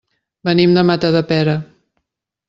[0.47, 1.53] Venim de Matadepera.